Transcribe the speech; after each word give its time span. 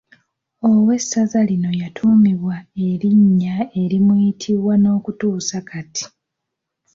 Ow’essaza 0.67 1.39
lino 1.49 1.69
yatuumibwa 1.81 2.55
erinnya 2.89 3.55
erimuyitibwa 3.83 4.73
n’okutuusa 4.79 5.57
kati. 5.69 6.03